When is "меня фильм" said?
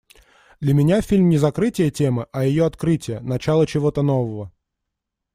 0.73-1.29